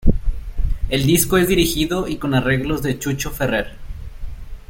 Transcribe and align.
El 0.89 1.05
disco 1.05 1.37
es 1.37 1.47
dirigido 1.47 2.07
y 2.07 2.15
con 2.17 2.33
arreglos 2.33 2.81
de 2.81 2.97
Chucho 2.97 3.29
Ferrer. 3.29 3.75